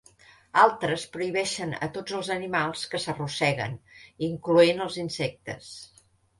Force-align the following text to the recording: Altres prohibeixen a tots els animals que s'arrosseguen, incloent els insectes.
Altres 0.61 1.03
prohibeixen 1.17 1.75
a 1.89 1.89
tots 1.99 2.17
els 2.21 2.33
animals 2.37 2.87
que 2.95 3.03
s'arrosseguen, 3.05 3.79
incloent 4.33 4.85
els 4.89 5.01
insectes. 5.07 5.73